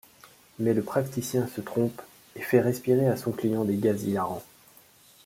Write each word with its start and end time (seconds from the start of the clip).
Mais 0.57 0.73
le 0.73 0.81
praticien 0.81 1.45
se 1.45 1.61
trompe 1.61 2.01
et 2.35 2.41
fait 2.41 2.59
respirer 2.59 3.07
à 3.07 3.17
son 3.17 3.31
client 3.31 3.65
des 3.65 3.77
gaz 3.77 4.03
hilarants. 4.03 4.41